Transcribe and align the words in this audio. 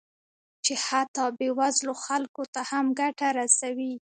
چې 0.65 0.73
حتی 0.85 1.25
بې 1.37 1.49
وزلو 1.59 1.93
خلکو 2.05 2.43
ته 2.53 2.61
هم 2.69 2.85
ګټه 2.99 3.27
رسوي 3.39 3.93